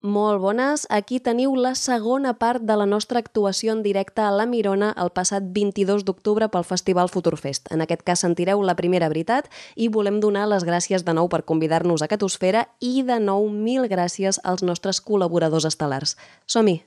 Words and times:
Molt 0.00 0.40
bones. 0.40 0.86
Aquí 0.88 1.18
teniu 1.20 1.52
la 1.60 1.74
segona 1.76 2.32
part 2.40 2.62
de 2.64 2.72
la 2.80 2.86
nostra 2.88 3.20
actuació 3.20 3.74
en 3.74 3.82
directe 3.84 4.22
a 4.24 4.30
la 4.32 4.46
Mirona 4.48 4.94
el 4.96 5.12
passat 5.12 5.50
22 5.52 6.06
d'octubre 6.08 6.48
pel 6.48 6.64
Festival 6.64 7.12
Futurfest. 7.12 7.68
En 7.68 7.84
aquest 7.84 8.00
cas 8.08 8.24
sentireu 8.24 8.64
la 8.64 8.78
primera 8.80 9.12
veritat 9.12 9.52
i 9.76 9.90
volem 9.92 10.22
donar 10.24 10.46
les 10.48 10.64
gràcies 10.64 11.04
de 11.04 11.12
nou 11.12 11.28
per 11.28 11.44
convidar-nos 11.44 12.00
a 12.00 12.08
Catosfera 12.08 12.70
i 12.80 13.02
de 13.04 13.20
nou 13.20 13.50
mil 13.52 13.84
gràcies 13.92 14.40
als 14.42 14.64
nostres 14.64 15.04
col·laboradors 15.04 15.68
estel·lars. 15.68 16.16
Som-hi! 16.48 16.80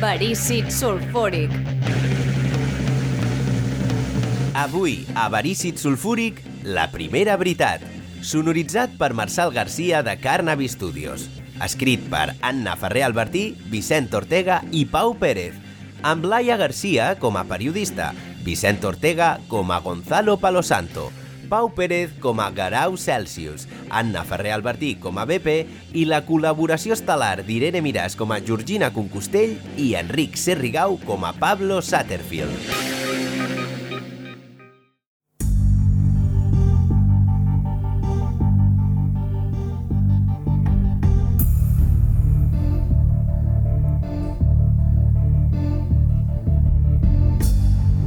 Verícid 0.00 0.70
sulfúric. 0.70 1.50
Avui, 4.54 5.06
a 5.14 5.28
Verícid 5.28 5.76
sulfúric, 5.78 6.40
la 6.62 6.90
primera 6.90 7.36
veritat. 7.36 7.82
Sonoritzat 8.22 8.96
per 8.98 9.12
Marçal 9.14 9.52
Garcia 9.52 10.02
de 10.02 10.16
Carnaby 10.18 10.68
Studios. 10.68 11.28
Escrit 11.62 12.02
per 12.10 12.34
Anna 12.42 12.74
Ferrer 12.76 13.04
Albertí, 13.06 13.54
Vicent 13.70 14.10
Ortega 14.14 14.62
i 14.72 14.84
Pau 14.84 15.14
Pérez. 15.14 15.54
Amb 16.02 16.26
Laia 16.26 16.56
Garcia 16.56 17.14
com 17.20 17.38
a 17.38 17.44
periodista, 17.48 18.12
Vicent 18.44 18.82
Ortega 18.84 19.38
com 19.48 19.70
a 19.72 19.78
Gonzalo 19.80 20.36
Palosanto, 20.38 21.10
Pau 21.54 21.68
Pérez 21.70 22.10
com 22.18 22.40
a 22.42 22.50
Garau 22.50 22.96
Celsius, 22.98 23.68
Anna 23.86 24.24
Ferrer 24.26 24.50
Albertí 24.56 24.96
com 24.98 25.20
a 25.22 25.24
BP 25.24 25.52
i 25.94 26.02
la 26.02 26.18
col·laboració 26.26 26.96
estel·lar 26.96 27.44
d'Irene 27.46 27.78
Miràs 27.78 28.18
com 28.18 28.34
a 28.34 28.40
Georgina 28.42 28.88
Concostell 28.90 29.54
i 29.78 29.92
Enric 29.94 30.34
Serrigau 30.34 30.98
com 31.06 31.22
a 31.22 31.30
Pablo 31.30 31.78
Satterfield. 31.78 32.58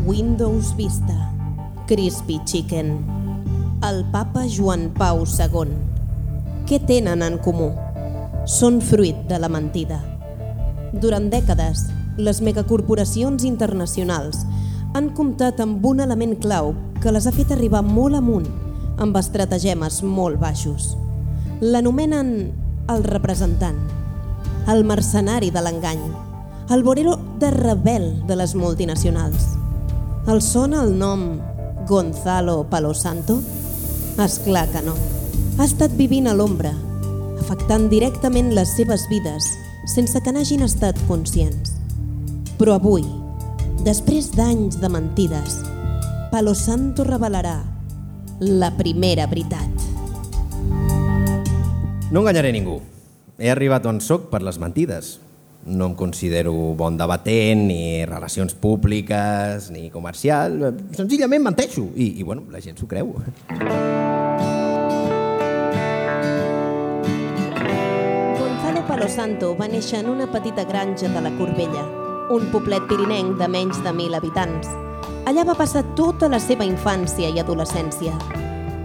Windows 0.03 0.75
Vista, 0.75 1.15
Crispy 1.87 2.41
Chicken, 2.43 3.16
el 3.85 4.03
papa 4.09 4.45
Joan 4.49 4.89
Pau 4.97 5.21
II. 5.21 5.73
Què 6.65 6.79
tenen 6.89 7.21
en 7.21 7.35
comú? 7.37 7.69
Són 8.49 8.79
fruit 8.81 9.17
de 9.29 9.37
la 9.37 9.49
mentida. 9.53 9.99
Durant 10.97 11.27
dècades, 11.29 11.83
les 12.17 12.41
megacorporacions 12.41 13.45
internacionals 13.45 14.41
han 14.97 15.11
comptat 15.13 15.61
amb 15.61 15.85
un 15.85 16.01
element 16.01 16.33
clau 16.41 16.73
que 17.03 17.13
les 17.13 17.27
ha 17.29 17.33
fet 17.35 17.53
arribar 17.53 17.83
molt 17.85 18.17
amunt, 18.17 18.47
amb 18.97 19.19
estratagemes 19.19 20.01
molt 20.01 20.41
baixos. 20.41 20.95
L'anomenen 21.61 22.31
el 22.89 23.05
representant, 23.05 23.77
el 24.73 24.81
mercenari 24.89 25.51
de 25.53 25.61
l'engany, 25.61 26.01
el 26.73 26.81
borero 26.83 27.13
de 27.37 27.51
rebel 27.53 28.09
de 28.25 28.39
les 28.41 28.55
multinacionals. 28.57 29.53
El 30.27 30.41
sona 30.41 30.81
el 30.81 30.97
nom 30.97 31.29
Gonzalo 31.87 32.65
Palosanto? 32.69 33.39
És 34.17 34.39
clar 34.41 34.65
que 34.73 34.81
no. 34.81 34.95
Ha 35.57 35.65
estat 35.67 35.93
vivint 35.97 36.25
a 36.25 36.33
l'ombra, 36.33 36.71
afectant 37.37 37.85
directament 37.91 38.49
les 38.57 38.71
seves 38.73 39.05
vides 39.11 39.45
sense 39.87 40.19
que 40.25 40.33
n'hagin 40.33 40.65
estat 40.65 40.97
conscients. 41.07 41.75
Però 42.57 42.75
avui, 42.79 43.05
després 43.85 44.31
d'anys 44.33 44.79
de 44.81 44.89
mentides, 44.89 45.59
Palo 46.31 46.55
Santo 46.57 47.05
revelarà 47.05 47.59
la 48.41 48.71
primera 48.77 49.29
veritat. 49.29 49.85
No 52.11 52.23
enganyaré 52.23 52.51
ningú. 52.55 52.81
He 53.37 53.53
arribat 53.53 53.85
on 53.85 54.01
sóc 54.01 54.31
per 54.33 54.41
les 54.41 54.57
mentides. 54.57 55.17
No 55.67 55.89
em 55.91 55.95
considero 55.99 56.53
bon 56.79 56.95
debatent, 56.95 57.65
ni 57.67 58.05
relacions 58.07 58.55
públiques, 58.55 59.67
ni 59.71 59.89
comercial. 59.91 60.61
Senzillament 60.95 61.43
menteixo. 61.43 61.89
I, 61.95 62.13
i 62.21 62.23
bueno, 62.23 62.45
la 62.51 62.61
gent 62.63 62.79
s'ho 62.79 62.87
creu. 62.87 63.11
Gonzalo 68.39 68.85
Palo 68.87 69.09
Santo 69.11 69.51
va 69.59 69.67
néixer 69.67 69.99
en 70.05 70.11
una 70.13 70.31
petita 70.31 70.63
granja 70.63 71.11
de 71.11 71.21
la 71.21 71.33
Corbella, 71.35 71.83
un 72.31 72.47
poblet 72.53 72.87
pirinenc 72.87 73.35
de 73.41 73.51
menys 73.51 73.83
de 73.83 73.91
1.000 73.91 74.15
habitants. 74.21 74.71
Allà 75.27 75.43
va 75.43 75.57
passar 75.59 75.83
tota 75.99 76.31
la 76.31 76.39
seva 76.39 76.63
infància 76.63 77.27
i 77.27 77.41
adolescència. 77.43 78.15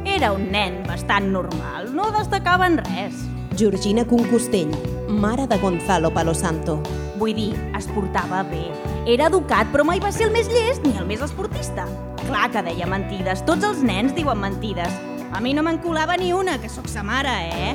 Era 0.02 0.32
un 0.34 0.48
nen 0.50 0.80
bastant 0.88 1.30
normal, 1.30 1.92
no 1.94 2.10
destacava 2.10 2.66
en 2.66 2.80
res. 2.82 3.22
Georgina 3.54 4.02
Concostell, 4.08 4.72
mare 5.12 5.46
de 5.46 5.58
Gonzalo 5.58 6.10
Palo 6.12 6.34
Santo. 6.34 6.80
Vull 7.18 7.34
dir, 7.36 7.52
es 7.76 7.86
portava 7.92 8.42
bé. 8.48 8.64
Era 9.06 9.28
educat, 9.28 9.68
però 9.72 9.84
mai 9.86 10.00
va 10.00 10.10
ser 10.14 10.26
el 10.28 10.34
més 10.34 10.48
llest 10.50 10.82
ni 10.86 10.96
el 10.98 11.06
més 11.06 11.22
esportista. 11.22 11.86
Clar 12.24 12.48
que 12.54 12.62
deia 12.64 12.88
mentides, 12.88 13.44
tots 13.46 13.66
els 13.68 13.82
nens 13.84 14.14
diuen 14.16 14.40
mentides. 14.40 14.92
A 15.32 15.40
mi 15.40 15.54
no 15.56 15.62
me'n 15.64 15.80
colava 15.84 16.16
ni 16.20 16.32
una, 16.32 16.58
que 16.60 16.68
sóc 16.68 16.88
sa 16.90 17.02
mare, 17.02 17.32
eh? 17.52 17.72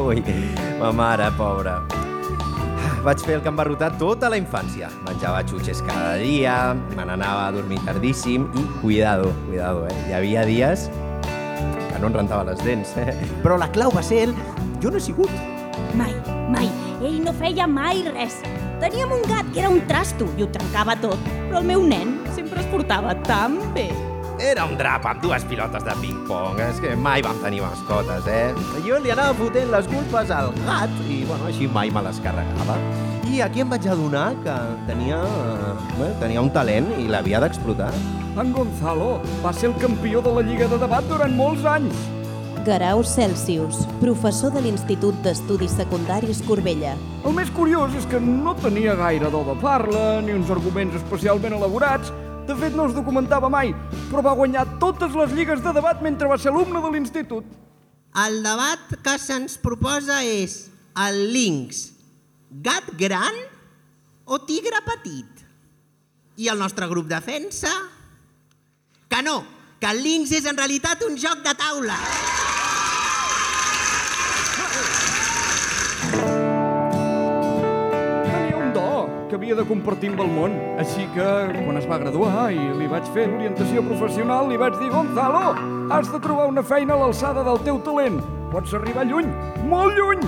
Ui, 0.00 0.22
ma 0.80 0.92
mare, 0.92 1.28
pobra. 1.38 1.80
Vaig 3.04 3.20
fer 3.20 3.36
el 3.36 3.42
que 3.44 3.50
em 3.52 3.58
va 3.58 3.66
rotar 3.68 3.90
tota 4.00 4.30
la 4.32 4.38
infància. 4.40 4.88
Menjava 5.04 5.42
xutxes 5.44 5.82
cada 5.84 6.14
dia, 6.22 6.72
me 6.96 7.04
n'anava 7.04 7.48
a 7.48 7.52
dormir 7.52 7.80
tardíssim 7.84 8.46
i, 8.56 8.66
cuidado, 8.80 9.32
cuidado, 9.48 9.84
eh? 9.90 9.96
Hi 10.08 10.16
havia 10.20 10.46
dies 10.48 10.88
que 11.24 12.00
no 12.00 12.08
em 12.08 12.16
rentava 12.16 12.48
les 12.48 12.62
dents, 12.64 12.96
eh? 12.96 13.12
Però 13.44 13.60
la 13.60 13.68
clau 13.72 13.92
va 13.92 14.02
ser 14.02 14.30
el... 14.30 14.38
Jo 14.80 14.90
no 14.90 14.96
he 15.00 15.04
sigut. 15.04 15.53
Mai. 16.52 16.68
Ell 17.04 17.20
no 17.24 17.32
feia 17.36 17.66
mai 17.68 18.02
res. 18.08 18.40
Teníem 18.82 19.12
un 19.16 19.22
gat 19.28 19.48
que 19.52 19.62
era 19.62 19.70
un 19.72 19.84
trasto 19.88 20.26
i 20.38 20.44
ho 20.44 20.48
trencava 20.52 20.96
tot, 21.00 21.20
però 21.46 21.60
el 21.62 21.68
meu 21.68 21.84
nen 21.86 22.18
sempre 22.36 22.60
es 22.60 22.68
portava 22.72 23.14
tan 23.26 23.56
bé. 23.76 23.88
Era 24.42 24.64
un 24.66 24.74
drap 24.76 25.04
amb 25.06 25.22
dues 25.22 25.44
pilotes 25.46 25.84
de 25.86 25.94
ping-pong. 26.00 26.58
És 26.64 26.80
que 26.82 26.96
mai 26.98 27.22
vam 27.22 27.38
tenir 27.42 27.62
mascotes, 27.62 28.26
eh? 28.26 28.50
Jo 28.86 28.98
li 29.00 29.12
anava 29.14 29.36
fotent 29.38 29.70
les 29.72 29.88
culpes 29.88 30.32
al 30.34 30.50
gat 30.64 30.96
i, 31.06 31.22
bueno, 31.28 31.46
així 31.48 31.68
mai 31.70 31.92
me 31.94 32.02
les 32.04 32.18
carregava. 32.24 32.76
I 33.30 33.40
aquí 33.46 33.62
em 33.62 33.70
vaig 33.70 33.86
adonar 33.88 34.32
que 34.44 34.56
tenia, 34.88 35.22
bé, 35.96 36.10
tenia 36.20 36.42
un 36.42 36.50
talent 36.54 36.90
i 36.98 37.06
l'havia 37.08 37.40
d'explotar. 37.42 37.92
En 38.34 38.50
Gonzalo 38.52 39.20
va 39.44 39.54
ser 39.54 39.70
el 39.70 39.78
campió 39.78 40.20
de 40.20 40.34
la 40.34 40.42
Lliga 40.42 40.68
de 40.68 40.82
Debat 40.82 41.06
durant 41.08 41.34
molts 41.38 41.64
anys. 41.70 41.94
Garau 42.64 43.02
Celsius, 43.04 43.82
professor 44.00 44.48
de 44.48 44.62
l'Institut 44.64 45.16
d'Estudis 45.20 45.74
Secundaris 45.76 46.38
Corbella. 46.48 46.94
El 47.28 47.34
més 47.36 47.50
curiós 47.52 47.92
és 47.98 48.06
que 48.08 48.16
no 48.16 48.54
tenia 48.56 48.94
gaire 48.96 49.28
do 49.28 49.42
de 49.44 49.54
parla, 49.60 50.22
ni 50.24 50.32
uns 50.32 50.48
arguments 50.48 50.96
especialment 50.96 51.52
elaborats. 51.58 52.08
De 52.48 52.56
fet, 52.56 52.72
no 52.72 52.86
es 52.88 52.94
documentava 52.96 53.50
mai, 53.52 53.74
però 54.08 54.22
va 54.24 54.32
guanyar 54.38 54.64
totes 54.80 55.12
les 55.12 55.34
lligues 55.36 55.60
de 55.60 55.74
debat 55.76 56.00
mentre 56.00 56.30
va 56.30 56.38
ser 56.40 56.54
alumne 56.54 56.80
de 56.80 56.92
l'institut. 56.94 57.50
El 58.24 58.40
debat 58.46 58.94
que 59.04 59.18
se'ns 59.20 59.58
proposa 59.60 60.22
és 60.24 60.70
el 61.04 61.20
links, 61.34 61.90
gat 62.64 62.88
gran 62.96 63.42
o 64.24 64.40
tigre 64.48 64.80
petit? 64.88 65.44
I 66.40 66.48
el 66.48 66.64
nostre 66.64 66.88
grup 66.88 67.12
defensa? 67.12 67.74
Que 69.12 69.20
no, 69.20 69.42
que 69.80 69.92
el 69.92 70.00
links 70.00 70.32
és 70.32 70.48
en 70.48 70.56
realitat 70.56 71.04
un 71.04 71.20
joc 71.20 71.44
de 71.44 71.52
taula. 71.60 72.00
Que 79.34 79.38
havia 79.40 79.54
de 79.58 79.64
compartir 79.66 80.12
amb 80.12 80.20
el 80.22 80.28
món. 80.30 80.52
Així 80.78 81.08
que, 81.14 81.26
quan 81.56 81.78
es 81.80 81.88
va 81.90 81.98
graduar 81.98 82.52
i 82.54 82.60
li 82.78 82.86
vaig 82.90 83.08
fer 83.16 83.24
l'orientació 83.26 83.82
professional, 83.82 84.46
li 84.46 84.58
vaig 84.60 84.76
dir 84.78 84.92
Gonzalo, 84.92 85.56
has 85.90 86.12
de 86.12 86.20
trobar 86.22 86.46
una 86.52 86.62
feina 86.62 86.94
a 86.94 87.00
l'alçada 87.00 87.42
del 87.42 87.58
teu 87.66 87.80
talent. 87.82 88.20
Pots 88.52 88.76
arribar 88.78 89.08
lluny, 89.10 89.26
molt 89.66 89.98
lluny, 89.98 90.22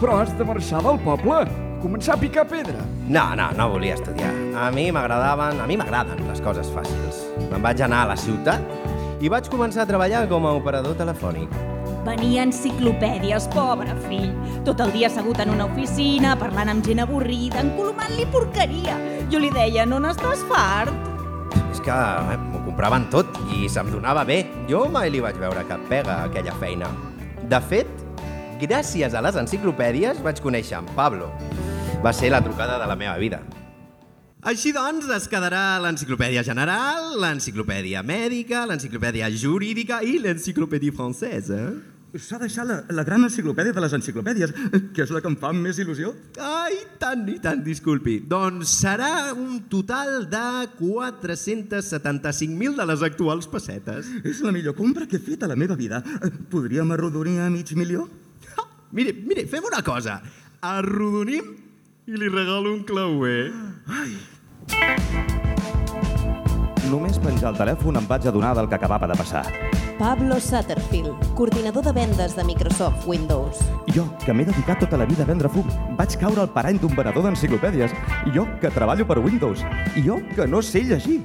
però 0.00 0.18
has 0.24 0.34
de 0.34 0.48
marxar 0.48 0.82
del 0.82 0.98
poble, 1.06 1.44
començar 1.84 2.16
a 2.16 2.22
picar 2.24 2.48
pedra. 2.50 2.82
No, 3.06 3.28
no, 3.38 3.48
no 3.54 3.70
volia 3.76 3.94
estudiar. 3.94 4.34
A 4.58 4.72
mi 4.74 4.90
m'agradaven, 4.90 5.62
a 5.62 5.70
mi 5.70 5.78
m'agraden 5.78 6.26
les 6.26 6.42
coses 6.42 6.74
fàcils. 6.74 7.22
Me'n 7.52 7.62
vaig 7.62 7.86
anar 7.86 8.08
a 8.08 8.14
la 8.16 8.18
ciutat 8.18 9.22
i 9.22 9.30
vaig 9.30 9.46
començar 9.54 9.86
a 9.86 9.90
treballar 9.92 10.26
com 10.26 10.50
a 10.50 10.56
operador 10.58 10.98
telefònic. 10.98 11.77
Venia 12.06 12.44
enciclopèdies, 12.46 13.48
pobre 13.52 13.94
fill. 14.06 14.30
Tot 14.66 14.80
el 14.84 14.92
dia 14.94 15.08
assegut 15.10 15.40
en 15.42 15.50
una 15.54 15.66
oficina, 15.66 16.36
parlant 16.38 16.70
amb 16.72 16.86
gent 16.86 17.02
avorrida, 17.02 17.60
encolomant-li 17.64 18.26
porqueria. 18.32 18.96
Jo 19.32 19.42
li 19.42 19.50
deia, 19.54 19.86
no 19.88 19.98
n'estàs 20.02 20.44
fart? 20.50 20.94
És 21.72 21.82
que 21.84 21.92
eh, 21.92 22.38
m'ho 22.48 22.62
compraven 22.68 23.08
tot 23.12 23.38
i 23.54 23.68
se'm 23.68 23.90
donava 23.92 24.24
bé. 24.28 24.44
Jo 24.70 24.86
mai 24.92 25.10
li 25.12 25.22
vaig 25.24 25.38
veure 25.42 25.66
cap 25.68 25.82
pega 25.90 26.20
a 26.20 26.30
aquella 26.30 26.54
feina. 26.62 26.90
De 27.48 27.60
fet, 27.60 27.90
gràcies 28.62 29.14
a 29.14 29.22
les 29.24 29.38
enciclopèdies 29.42 30.22
vaig 30.24 30.42
conèixer 30.44 30.78
en 30.80 30.90
Pablo. 30.96 31.32
Va 32.04 32.14
ser 32.14 32.30
la 32.30 32.44
trucada 32.44 32.78
de 32.78 32.86
la 32.86 32.96
meva 32.96 33.16
vida. 33.18 33.42
Així 34.48 34.70
doncs, 34.72 35.04
es 35.12 35.26
quedarà 35.28 35.76
l'enciclopèdia 35.82 36.40
general, 36.46 37.18
l'enciclopèdia 37.20 38.00
mèdica, 38.06 38.62
l'enciclopèdia 38.70 39.26
jurídica 39.28 39.98
i 40.00 40.14
l'enciclopèdia 40.22 40.94
francesa. 40.96 41.58
S'ha 42.16 42.38
deixat 42.40 42.64
la, 42.64 42.78
la 42.96 43.04
gran 43.04 43.20
enciclopèdia 43.26 43.76
de 43.76 43.82
les 43.84 43.92
enciclopèdies, 43.98 44.54
que 44.96 45.04
és 45.04 45.12
la 45.12 45.20
que 45.20 45.28
em 45.28 45.36
fa 45.36 45.50
més 45.52 45.76
il·lusió. 45.82 46.14
Ai, 46.40 46.78
tant 47.02 47.26
i 47.28 47.36
tant, 47.44 47.60
disculpi. 47.66 48.22
Doncs 48.30 48.72
serà 48.86 49.34
un 49.34 49.68
total 49.68 50.24
de 50.32 50.46
475.000 50.78 52.80
de 52.80 52.88
les 52.88 53.04
actuals 53.04 53.50
pessetes. 53.52 54.08
És 54.24 54.40
la 54.46 54.54
millor 54.56 54.72
compra 54.80 55.04
que 55.04 55.20
he 55.20 55.26
fet 55.28 55.44
a 55.44 55.52
la 55.52 55.60
meva 55.60 55.76
vida. 55.76 56.00
Podríem 56.48 56.96
arrodonir 56.96 57.36
a 57.44 57.52
mig 57.52 57.68
milió? 57.76 58.08
Ha, 58.56 58.64
mire, 58.96 59.12
mire, 59.12 59.44
fem 59.44 59.68
una 59.68 59.84
cosa. 59.84 60.22
Arrodonim 60.72 61.52
i 62.08 62.16
li 62.16 62.32
regalo 62.32 62.72
un 62.72 62.80
clauer. 62.88 63.52
Ai, 63.92 64.16
Només 66.88 67.18
penjar 67.20 67.50
el 67.52 67.58
telèfon 67.58 67.98
em 68.00 68.06
vaig 68.08 68.26
adonar 68.30 68.54
del 68.56 68.68
que 68.68 68.76
acabava 68.78 69.06
de 69.10 69.16
passar. 69.18 69.44
Pablo 69.98 70.38
Satterfield, 70.40 71.34
coordinador 71.34 71.82
de 71.84 71.92
vendes 71.92 72.36
de 72.36 72.44
Microsoft 72.44 73.06
Windows. 73.06 73.58
Jo, 73.92 74.06
que 74.24 74.32
m'he 74.32 74.46
dedicat 74.46 74.78
tota 74.78 74.96
la 74.96 75.04
vida 75.04 75.24
a 75.24 75.28
vendre 75.28 75.50
fum, 75.50 75.66
vaig 75.98 76.14
caure 76.20 76.44
al 76.44 76.52
parany 76.54 76.78
d'un 76.78 76.94
venedor 76.94 77.26
d'enciclopèdies. 77.26 77.92
Jo, 78.32 78.46
que 78.62 78.70
treballo 78.70 79.04
per 79.08 79.18
Windows. 79.18 79.64
Jo, 80.04 80.20
que 80.36 80.46
no 80.46 80.62
sé 80.62 80.84
llegir. 80.86 81.18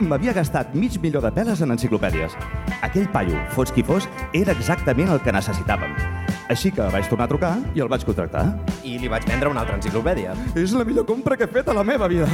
M'havia 0.00 0.34
gastat 0.36 0.74
mig 0.74 1.00
milió 1.00 1.22
de 1.24 1.32
peles 1.32 1.62
en 1.64 1.72
enciclopèdies. 1.72 2.36
Aquell 2.82 3.08
paio, 3.10 3.40
fos 3.56 3.72
qui 3.72 3.82
fos, 3.82 4.06
era 4.34 4.52
exactament 4.52 5.10
el 5.10 5.22
que 5.24 5.32
necessitàvem. 5.32 6.23
Així 6.52 6.68
que 6.74 6.84
vaig 6.92 7.06
tornar 7.08 7.24
a 7.24 7.30
trucar 7.30 7.52
i 7.72 7.80
el 7.80 7.88
vaig 7.88 8.04
contractar. 8.04 8.44
I 8.84 8.98
li 9.00 9.08
vaig 9.08 9.24
vendre 9.28 9.48
una 9.48 9.62
altra 9.62 9.78
enciclopèdia. 9.78 10.34
És 10.60 10.74
la 10.76 10.84
millor 10.84 11.06
compra 11.08 11.38
que 11.40 11.46
he 11.48 11.50
fet 11.50 11.70
a 11.72 11.76
la 11.76 11.84
meva 11.86 12.08
vida. 12.10 12.28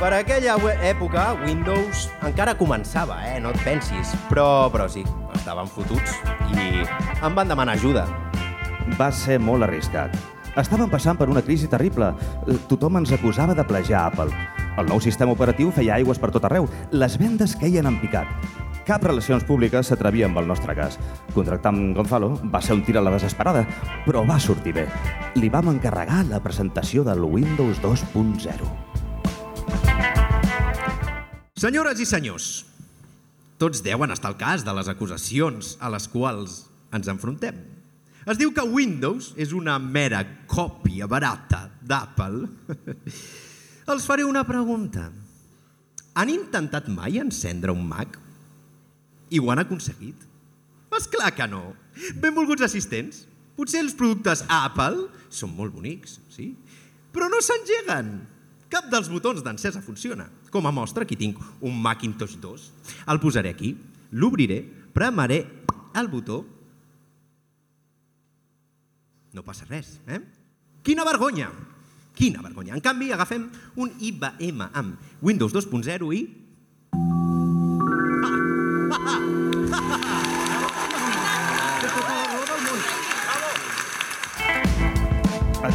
Per 0.00 0.10
aquella 0.16 0.56
època, 0.82 1.28
Windows 1.44 2.08
encara 2.26 2.56
començava, 2.58 3.20
eh? 3.30 3.38
No 3.40 3.54
et 3.54 3.62
pensis. 3.62 4.16
Però, 4.30 4.66
però 4.74 4.88
sí, 4.90 5.04
estaven 5.38 5.70
fotuts 5.70 6.18
i 6.50 6.82
em 6.82 7.38
van 7.38 7.50
demanar 7.50 7.78
ajuda. 7.78 8.08
Va 8.98 9.12
ser 9.14 9.38
molt 9.38 9.62
arriscat. 9.68 10.18
Estàvem 10.58 10.90
passant 10.90 11.18
per 11.18 11.30
una 11.30 11.42
crisi 11.42 11.70
terrible. 11.70 12.12
Eh, 12.46 12.58
Tothom 12.70 12.98
ens 13.00 13.14
acusava 13.14 13.54
de 13.54 13.64
plagiar 13.66 14.04
Apple. 14.10 14.34
El 14.78 14.90
nou 14.90 15.00
sistema 15.02 15.34
operatiu 15.34 15.70
feia 15.74 15.94
aigües 15.94 16.18
per 16.18 16.32
tot 16.34 16.46
arreu. 16.46 16.66
Les 16.90 17.18
vendes 17.18 17.54
queien 17.58 17.86
en 17.86 17.98
picat. 18.02 18.26
Cap 18.84 19.00
relacions 19.00 19.46
públiques 19.48 19.88
s'atrevia 19.88 20.26
amb 20.28 20.36
el 20.42 20.48
nostre 20.48 20.74
cas. 20.76 20.98
Contractar 21.32 21.70
amb 21.72 21.94
Gonzalo 21.96 22.34
va 22.52 22.60
ser 22.60 22.74
un 22.76 22.82
tir 22.84 22.98
a 23.00 23.02
la 23.02 23.14
desesperada, 23.14 23.62
però 24.04 24.26
va 24.28 24.36
sortir 24.36 24.74
bé. 24.76 24.84
Li 25.40 25.48
vam 25.48 25.70
encarregar 25.72 26.26
la 26.28 26.42
presentació 26.44 27.00
del 27.06 27.24
Windows 27.24 27.80
2.0. 27.80 28.68
Senyores 31.56 32.02
i 32.04 32.04
senyors, 32.04 32.48
tots 33.56 33.80
deuen 33.86 34.12
estar 34.12 34.34
al 34.34 34.36
cas 34.36 34.66
de 34.66 34.74
les 34.76 34.90
acusacions 34.92 35.78
a 35.80 35.88
les 35.88 36.04
quals 36.12 36.58
ens 36.92 37.08
enfrontem. 37.08 37.56
Es 38.28 38.36
diu 38.36 38.52
que 38.52 38.66
Windows 38.68 39.30
és 39.40 39.54
una 39.56 39.78
mera 39.80 40.20
còpia 40.44 41.08
barata 41.08 41.70
d'Apple. 41.80 42.44
Els 43.94 44.04
faré 44.04 44.28
una 44.28 44.44
pregunta. 44.44 45.08
Han 46.20 46.28
intentat 46.32 46.92
mai 46.92 47.16
encendre 47.22 47.72
un 47.72 47.88
Mac? 47.88 48.20
I 49.30 49.40
ho 49.40 49.50
han 49.52 49.62
aconseguit? 49.62 50.26
És 50.94 51.08
clar 51.10 51.32
que 51.34 51.46
no. 51.50 51.72
Benvolguts 52.22 52.64
assistents, 52.66 53.24
potser 53.58 53.82
els 53.82 53.96
productes 53.98 54.44
Apple 54.50 55.08
són 55.32 55.54
molt 55.56 55.74
bonics, 55.74 56.18
sí? 56.32 56.52
Però 57.14 57.28
no 57.30 57.40
s'engeguen. 57.42 58.14
Cap 58.70 58.88
dels 58.90 59.10
botons 59.10 59.42
d'encesa 59.44 59.82
funciona. 59.84 60.26
Com 60.50 60.66
a 60.66 60.72
mostra, 60.74 61.04
aquí 61.06 61.18
tinc 61.18 61.38
un 61.62 61.76
Macintosh 61.82 62.38
2. 62.42 62.64
El 63.10 63.20
posaré 63.22 63.52
aquí, 63.54 63.74
l'obriré, 64.14 64.62
premaré 64.94 65.44
el 65.94 66.10
botó. 66.10 66.40
No 69.34 69.42
passa 69.46 69.66
res, 69.70 69.98
eh? 70.06 70.20
Quina 70.86 71.06
vergonya! 71.06 71.50
Quina 72.14 72.42
vergonya! 72.42 72.74
En 72.76 72.82
canvi, 72.82 73.10
agafem 73.10 73.48
un 73.80 73.90
IBM 73.98 74.68
amb 74.70 75.22
Windows 75.22 75.54
2.0 75.54 76.10
i 76.14 76.22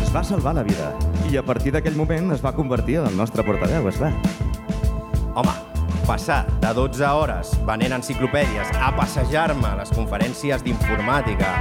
Ens 0.09 0.15
va 0.15 0.23
salvar 0.23 0.55
la 0.55 0.63
vida. 0.63 0.87
I 1.29 1.35
a 1.37 1.43
partir 1.45 1.69
d'aquell 1.69 1.93
moment 1.93 2.31
es 2.33 2.39
va 2.41 2.49
convertir 2.57 2.95
en 2.97 3.05
el 3.11 3.17
nostre 3.17 3.43
portaveu, 3.45 3.91
és 3.91 3.99
clar. 3.99 4.09
Home, 5.37 5.53
passar 6.07 6.39
de 6.63 6.71
12 6.73 7.11
hores 7.13 7.51
venent 7.67 7.93
enciclopèdies 7.99 8.71
a 8.81 8.89
passejar-me 8.97 9.69
a 9.69 9.75
les 9.77 9.93
conferències 9.93 10.65
d'informàtica, 10.65 11.53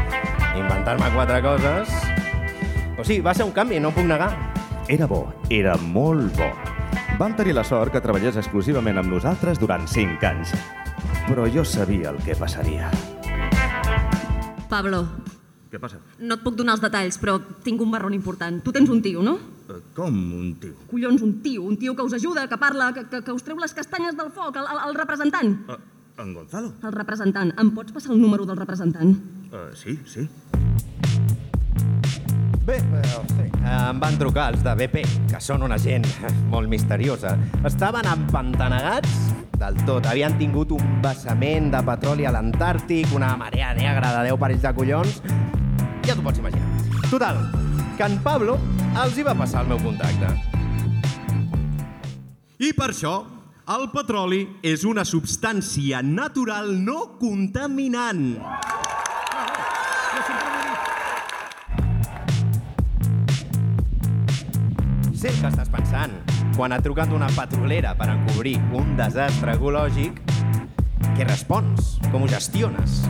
inventar-me 0.57 1.13
quatre 1.13 1.43
coses... 1.45 1.93
Però 2.97 3.05
sí, 3.05 3.21
va 3.21 3.37
ser 3.37 3.45
un 3.45 3.53
canvi, 3.53 3.83
no 3.85 3.93
ho 3.93 3.99
puc 4.01 4.09
negar. 4.09 4.33
Era 4.89 5.05
bo, 5.05 5.27
era 5.53 5.77
molt 5.77 6.33
bo. 6.41 6.49
Vam 7.21 7.37
tenir 7.37 7.53
la 7.53 7.69
sort 7.69 7.93
que 7.93 8.01
treballés 8.01 8.41
exclusivament 8.41 8.97
amb 8.97 9.13
nosaltres 9.13 9.61
durant 9.61 9.85
5 9.85 10.25
anys. 10.25 10.57
Però 11.29 11.45
jo 11.53 11.69
sabia 11.69 12.17
el 12.17 12.25
que 12.25 12.33
passaria. 12.33 12.89
Pablo, 14.73 15.05
què 15.69 15.79
passa? 15.81 15.99
no 16.19 16.39
et 16.39 16.43
puc 16.45 16.57
donar 16.57 16.75
els 16.79 16.83
detalls, 16.83 17.19
però 17.21 17.37
tinc 17.65 17.81
un 17.85 17.91
marrón 17.93 18.15
important. 18.17 18.61
Tu 18.65 18.73
tens 18.73 18.89
un 18.89 19.03
tio, 19.05 19.23
no? 19.23 19.37
Eh, 19.69 19.81
Com 19.95 20.17
un 20.39 20.55
tio? 20.61 20.75
Collons, 20.91 21.23
un 21.23 21.39
tio, 21.45 21.63
un 21.63 21.77
tio 21.77 21.95
que 21.95 22.03
us 22.03 22.15
ajuda, 22.17 22.47
que 22.49 22.57
parla, 22.57 22.93
que, 22.97 23.05
que, 23.09 23.23
que 23.23 23.33
us 23.37 23.45
treu 23.45 23.59
les 23.61 23.75
castanyes 23.77 24.17
del 24.17 24.31
foc, 24.33 24.57
el, 24.57 24.65
el, 24.65 24.81
el 24.89 24.95
representant. 24.97 25.55
Uh, 25.69 25.79
en 26.23 26.33
Gonzalo? 26.35 26.73
El 26.83 26.93
representant. 26.97 27.53
Em 27.61 27.71
pots 27.77 27.93
passar 27.93 28.15
el 28.17 28.21
número 28.23 28.47
del 28.49 28.57
representant? 28.57 29.13
Uh, 29.53 29.69
sí, 29.77 29.99
sí. 30.09 30.25
Bé, 32.69 32.77
sí. 33.33 33.45
em 33.65 34.01
van 34.01 34.19
trucar 34.21 34.51
els 34.53 34.61
de 34.65 34.75
BP, 34.77 35.05
que 35.31 35.39
són 35.41 35.63
una 35.65 35.79
gent 35.81 36.05
molt 36.53 36.69
misteriosa. 36.69 37.33
Estaven 37.65 38.09
empantanegats 38.09 39.15
del 39.59 39.79
tot. 39.89 40.07
Havien 40.07 40.37
tingut 40.41 40.73
un 40.77 40.99
vessament 41.05 41.71
de 41.73 41.81
petroli 41.87 42.29
a 42.29 42.33
l'Antàrtic, 42.35 43.09
una 43.17 43.33
marea 43.41 43.73
negra 43.79 44.13
de 44.19 44.29
10 44.31 44.41
parells 44.45 44.67
de 44.69 44.75
collons... 44.77 45.23
Pots 46.29 46.39
imaginar. 46.39 46.69
Total, 47.09 47.39
que 47.97 48.05
en 48.05 48.19
Pablo 48.21 48.59
els 49.01 49.17
hi 49.17 49.23
va 49.25 49.33
passar 49.33 49.63
el 49.65 49.71
meu 49.71 49.79
contacte. 49.81 50.29
I 52.61 52.75
per 52.77 52.91
això, 52.93 53.15
el 53.73 53.87
petroli 53.95 54.43
és 54.61 54.85
una 54.85 55.07
substància 55.09 56.03
natural 56.05 56.75
no 56.85 57.15
contaminant. 57.17 58.27
Sé 65.17 65.33
que 65.33 65.49
estàs 65.49 65.73
pensant, 65.73 66.13
quan 66.59 66.77
et 66.77 66.85
truquen 66.85 67.09
d'una 67.09 67.33
petrolera 67.33 67.95
per 67.97 68.11
encobrir 68.13 68.59
un 68.77 68.93
desastre 69.01 69.57
ecològic, 69.57 70.21
què 71.17 71.25
respons? 71.25 71.97
Com 72.13 72.29
ho 72.29 72.31
gestiones? 72.37 73.01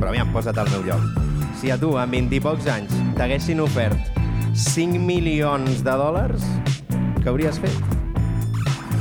Però 0.00 0.10
aviam, 0.10 0.34
posa't 0.34 0.58
al 0.58 0.74
meu 0.74 0.82
lloc. 0.90 1.35
Si 1.56 1.70
a 1.70 1.78
tu, 1.80 1.94
amb 1.96 2.12
20 2.12 2.36
i 2.36 2.40
pocs 2.44 2.66
anys, 2.68 2.92
t'haguessin 3.16 3.62
ofert 3.64 3.96
5 4.60 4.98
milions 5.00 5.80
de 5.86 5.94
dòlars, 5.96 6.44
què 7.22 7.30
hauries 7.32 7.56
fet? 7.62 7.78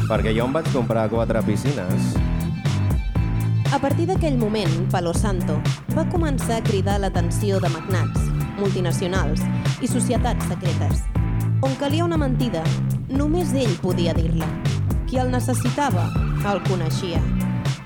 Perquè 0.07 0.31
jo 0.38 0.45
em 0.47 0.55
vaig 0.55 0.69
comprar 0.71 1.09
quatre 1.12 1.41
piscines. 1.43 2.15
A 3.75 3.79
partir 3.83 4.07
d'aquell 4.07 4.39
moment, 4.39 4.71
Palo 4.88 5.12
Santo 5.12 5.59
va 5.97 6.07
començar 6.07 6.62
a 6.62 6.63
cridar 6.63 6.95
l'atenció 7.03 7.59
de 7.59 7.74
magnats, 7.75 8.31
multinacionals 8.55 9.43
i 9.83 9.91
societats 9.91 10.47
secretes. 10.47 11.03
On 11.59 11.75
calia 11.75 12.07
una 12.07 12.15
mentida, 12.15 12.63
només 13.12 13.51
ell 13.51 13.75
podia 13.83 14.15
dir-la. 14.15 14.47
Qui 15.09 15.19
el 15.19 15.33
necessitava, 15.35 16.07
el 16.47 16.63
coneixia. 16.71 17.19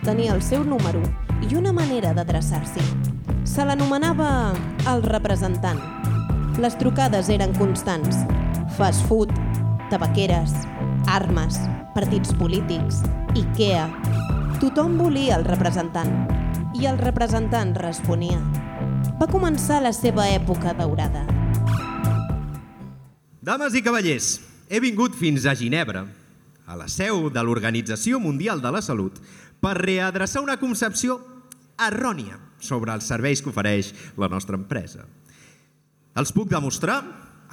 Tenia 0.05 0.37
el 0.37 0.45
seu 0.45 0.61
número 0.61 1.01
i 1.41 1.55
una 1.57 1.73
manera 1.73 2.13
d'adreçar-s'hi. 2.13 3.08
Se 3.49 3.63
l'anomenava 3.65 4.53
el 4.91 4.99
representant. 5.01 5.79
Les 6.61 6.75
trucades 6.77 7.31
eren 7.33 7.55
constants. 7.57 8.19
Fast 8.77 9.07
food, 9.09 9.31
tabaqueres, 9.89 10.53
armes, 11.09 11.57
partits 11.95 12.35
polítics, 12.37 13.01
Ikea... 13.33 13.87
Tothom 14.59 14.97
volia 14.99 15.37
el 15.39 15.45
representant 15.47 16.11
i 16.75 16.85
el 16.89 16.97
representant 16.99 17.71
responia. 17.79 18.37
Va 19.17 19.27
començar 19.31 19.79
la 19.81 19.93
seva 19.95 20.27
època 20.27 20.73
daurada. 20.75 21.23
Dames 23.39 23.73
i 23.73 23.81
cavallers, 23.81 24.33
he 24.67 24.83
vingut 24.83 25.15
fins 25.15 25.47
a 25.47 25.55
Ginebra, 25.55 26.03
a 26.67 26.75
la 26.77 26.89
seu 26.91 27.31
de 27.33 27.41
l'Organització 27.47 28.19
Mundial 28.19 28.59
de 28.61 28.75
la 28.75 28.83
Salut, 28.83 29.15
per 29.63 29.77
readreçar 29.79 30.43
una 30.43 30.59
concepció 30.59 31.21
errònia 31.87 32.37
sobre 32.59 32.93
els 32.93 33.07
serveis 33.07 33.41
que 33.41 33.51
ofereix 33.51 33.93
la 34.19 34.29
nostra 34.31 34.59
empresa. 34.59 35.05
Els 36.19 36.33
puc 36.35 36.49
demostrar, 36.51 36.99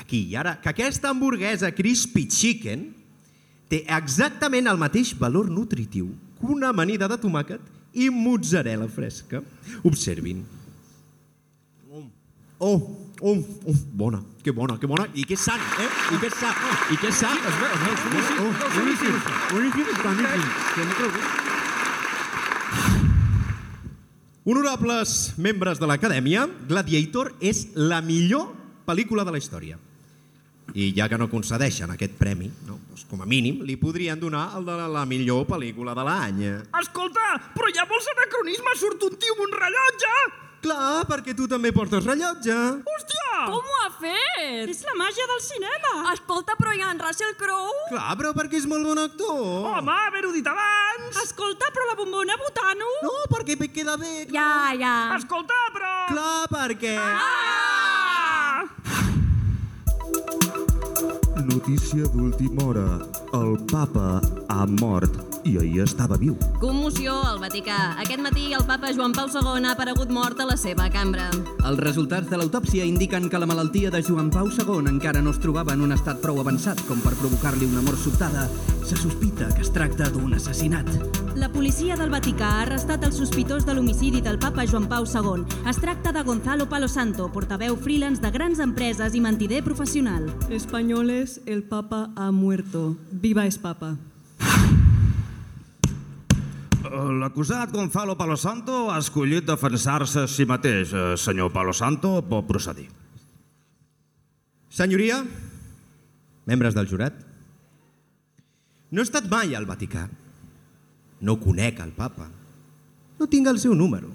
aquí 0.00 0.26
i 0.30 0.36
ara, 0.36 0.56
que 0.60 0.72
aquesta 0.72 1.12
hamburguesa 1.12 1.70
Crispy 1.76 2.26
Chicken 2.26 2.88
té 3.70 3.84
exactament 3.96 4.66
el 4.70 4.78
mateix 4.80 5.14
valor 5.18 5.50
nutritiu 5.50 6.10
que 6.40 6.52
una 6.52 6.70
amanida 6.74 7.08
de 7.08 7.18
tomàquet 7.20 7.72
i 7.96 8.10
mozzarella 8.12 8.88
fresca. 8.92 9.40
Observin. 9.84 10.44
Oh, 12.58 12.80
oh, 13.20 13.36
oh, 13.68 13.74
bona, 13.92 14.22
que 14.42 14.50
bona, 14.50 14.78
que 14.80 14.88
bona, 14.88 15.08
i 15.14 15.24
que 15.28 15.36
sant, 15.36 15.60
eh? 15.80 15.88
I 16.16 16.20
que 16.22 16.30
sant, 16.32 16.62
i 16.92 16.96
que 16.96 17.12
sant. 17.12 17.36
Sí, 17.36 17.50
sí, 18.00 18.38
Oh, 18.40 18.52
boníssim, 18.78 19.18
boníssim, 19.50 19.98
boníssim. 20.04 20.48
M'ho 20.76 20.94
cregut. 20.96 21.45
Honorables 24.46 25.34
membres 25.42 25.80
de 25.82 25.88
l'acadèmia, 25.90 26.44
Gladiator 26.68 27.32
és 27.42 27.64
la 27.74 27.98
millor 27.98 28.52
pel·lícula 28.86 29.24
de 29.26 29.32
la 29.34 29.40
història. 29.42 29.74
I 30.70 30.92
ja 30.94 31.08
que 31.10 31.18
no 31.18 31.26
concedeixen 31.26 31.90
aquest 31.90 32.14
premi, 32.14 32.46
no, 32.68 32.76
doncs 32.86 33.02
com 33.10 33.24
a 33.24 33.26
mínim 33.26 33.64
li 33.66 33.74
podrien 33.80 34.22
donar 34.22 34.52
el 34.54 34.62
de 34.68 34.76
la 34.94 35.02
millor 35.02 35.48
pel·lícula 35.50 35.96
de 35.98 36.06
l'any. 36.06 36.44
Escolta, 36.78 37.26
però 37.58 37.72
hi 37.72 37.82
ha 37.82 37.88
molts 37.90 38.06
anacronismes, 38.14 38.78
surt 38.84 39.02
un 39.10 39.18
tio 39.18 39.34
amb 39.34 39.48
un 39.48 39.58
rellotge! 39.64 40.14
Clar, 40.62 41.02
perquè 41.10 41.34
tu 41.34 41.50
també 41.50 41.74
portes 41.74 42.06
rellotge. 42.06 42.54
Hòstia! 42.86 43.26
Com 43.50 43.66
ho 43.66 43.76
ha 43.82 43.90
fet? 43.98 44.70
És 44.70 44.86
la 44.86 44.94
màgia 44.98 45.26
del 45.30 45.42
cinema. 45.42 45.92
Escolta, 46.14 46.54
però 46.58 46.70
hi 46.74 46.86
ha 46.86 46.94
en 46.94 47.02
Russell 47.02 47.34
Crowe? 47.38 47.86
Clar, 47.90 48.14
però 48.22 48.32
perquè 48.38 48.62
és 48.62 48.70
molt 48.70 48.86
bon 48.86 49.02
actor. 49.02 49.42
Home, 49.74 50.02
haver-ho 50.06 50.30
dit 50.38 50.54
abans! 50.54 50.85
Escolta, 51.22 51.70
però 51.72 51.86
la 51.86 51.94
bombona 51.94 52.36
botano... 52.36 52.84
No, 53.02 53.14
perquè 53.30 53.56
me 53.58 53.70
queda 53.70 53.96
bé. 53.96 54.26
clar. 54.26 54.34
Ja, 54.34 54.72
ja. 54.78 55.16
Escolta, 55.16 55.54
però... 55.72 55.92
Clar, 56.08 56.46
perquè... 56.50 56.96
Ah! 56.96 58.64
Notícia 61.46 62.06
d'última 62.10 62.64
hora. 62.66 62.88
El 63.32 63.56
papa 63.70 64.20
ha 64.48 64.66
mort 64.66 65.35
i 65.46 65.56
ahir 65.60 65.84
estava 65.84 66.18
viu. 66.18 66.36
Commoció 66.60 67.14
al 67.24 67.38
Vaticà. 67.42 67.96
Aquest 68.02 68.22
matí 68.24 68.52
el 68.56 68.64
papa 68.66 68.92
Joan 68.96 69.14
Pau 69.16 69.30
II 69.30 69.64
ha 69.64 69.74
aparegut 69.76 70.10
mort 70.10 70.40
a 70.40 70.46
la 70.48 70.56
seva 70.58 70.88
cambra. 70.90 71.28
Els 71.66 71.80
resultats 71.82 72.30
de 72.30 72.40
l'autòpsia 72.40 72.86
indiquen 72.86 73.30
que 73.30 73.38
la 73.38 73.46
malaltia 73.46 73.90
de 73.94 74.02
Joan 74.02 74.30
Pau 74.34 74.50
II 74.50 74.88
encara 74.90 75.22
no 75.22 75.30
es 75.34 75.40
trobava 75.42 75.74
en 75.74 75.84
un 75.86 75.94
estat 75.94 76.20
prou 76.22 76.40
avançat 76.42 76.82
com 76.88 77.00
per 77.04 77.14
provocar-li 77.20 77.68
una 77.70 77.84
mort 77.86 78.00
sobtada. 78.02 78.48
Se 78.86 78.96
sospita 78.96 79.48
que 79.54 79.62
es 79.62 79.72
tracta 79.74 80.10
d'un 80.10 80.34
assassinat. 80.34 80.90
La 81.36 81.50
policia 81.52 81.96
del 81.96 82.10
Vaticà 82.10 82.48
ha 82.54 82.62
arrestat 82.64 83.04
el 83.04 83.12
sospitós 83.12 83.66
de 83.66 83.74
l'homicidi 83.74 84.22
del 84.24 84.38
papa 84.38 84.66
Joan 84.66 84.88
Pau 84.88 85.04
II. 85.04 85.44
Es 85.68 85.80
tracta 85.82 86.12
de 86.12 86.22
Gonzalo 86.22 86.68
Palo 86.68 86.88
Santo, 86.88 87.30
portaveu 87.32 87.76
freelance 87.76 88.22
de 88.22 88.30
grans 88.30 88.58
empreses 88.58 89.14
i 89.14 89.20
mentider 89.20 89.62
professional. 89.62 90.30
Españoles, 90.50 91.40
el 91.46 91.62
Papa 91.64 92.10
ha 92.16 92.30
muerto. 92.32 92.96
Viva 93.10 93.46
es 93.46 93.58
Papa. 93.58 93.96
L'acusat 96.96 97.72
Gonzalo 97.72 98.16
Palo 98.16 98.36
Santo 98.40 98.86
ha 98.88 98.96
escollit 99.02 99.44
defensar-se 99.44 100.22
a 100.24 100.28
si 100.30 100.46
mateix. 100.48 100.92
Eh, 100.92 101.16
Senyor 101.20 101.52
Palo 101.52 101.74
Santo, 101.76 102.22
pot 102.24 102.46
procedir. 102.48 102.86
Senyoria, 104.72 105.18
membres 106.48 106.76
del 106.76 106.88
jurat, 106.88 107.18
no 108.90 109.02
he 109.02 109.04
estat 109.04 109.28
mai 109.28 109.52
al 109.54 109.66
Vaticà. 109.68 110.06
No 111.20 111.36
conec 111.40 111.80
el 111.84 111.92
papa. 111.96 112.30
No 113.18 113.28
tinc 113.28 113.48
el 113.48 113.60
seu 113.60 113.74
número. 113.74 114.08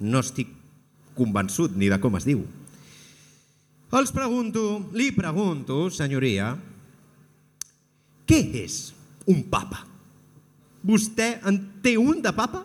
No 0.00 0.22
estic 0.22 0.52
convençut 1.18 1.74
ni 1.74 1.90
de 1.90 1.98
com 2.02 2.18
es 2.18 2.26
diu. 2.28 2.44
Els 3.96 4.12
pregunto, 4.12 4.62
li 4.92 5.10
pregunto, 5.14 5.86
senyoria, 5.94 6.52
què 8.26 8.40
és 8.62 8.80
un 9.30 9.46
papa? 9.50 9.95
Vostè 10.86 11.40
en 11.48 11.58
té 11.82 11.96
un 11.98 12.20
de 12.22 12.32
papa? 12.36 12.62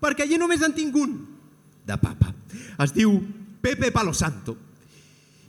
Perquè 0.00 0.28
jo 0.30 0.38
només 0.38 0.62
en 0.62 0.74
tinc 0.76 0.94
un 1.00 1.16
de 1.84 1.96
papa. 1.98 2.30
Es 2.84 2.92
diu 2.94 3.16
Pepe 3.64 3.90
Palo 3.90 4.12
Santo. 4.14 4.56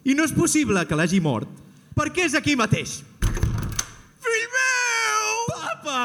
I 0.05 0.13
no 0.13 0.25
és 0.25 0.33
possible 0.33 0.85
que 0.85 0.97
l'hagi 0.97 1.21
mort 1.21 1.49
perquè 1.95 2.25
és 2.27 2.35
aquí 2.37 2.55
mateix. 2.59 2.99
Fill 4.25 4.47
meu! 4.55 5.31
Papa! 5.53 6.01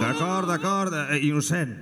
D'acord, 0.00 0.48
d'acord, 0.48 0.96
eh, 1.12 1.20
innocent. 1.28 1.76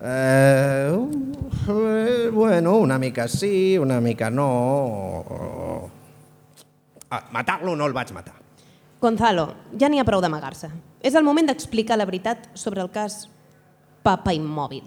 Eh, 0.00 0.92
eh, 1.68 2.30
bueno, 2.30 2.76
una 2.76 2.98
mica 2.98 3.26
sí, 3.28 3.78
una 3.78 4.00
mica 4.00 4.30
no. 4.30 5.67
Ah, 7.10 7.24
matar-lo 7.32 7.74
no 7.76 7.86
el 7.88 7.96
vaig 7.96 8.12
matar. 8.12 8.36
Gonzalo, 9.00 9.48
ja 9.78 9.88
n'hi 9.88 10.00
ha 10.00 10.06
prou 10.06 10.20
d'amagar-se. 10.20 10.70
És 11.00 11.14
el 11.14 11.24
moment 11.24 11.46
d'explicar 11.48 11.96
la 11.96 12.06
veritat 12.08 12.48
sobre 12.58 12.82
el 12.82 12.90
cas 12.90 13.28
Papa 14.02 14.34
Immòbil. 14.34 14.82